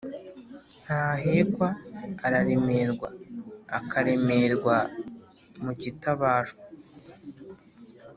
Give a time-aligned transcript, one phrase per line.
[0.83, 1.67] Ntahekwa:
[2.25, 3.09] Araremerwa
[3.77, 4.75] (akaremerwa
[5.63, 6.63] mu kitabashwa)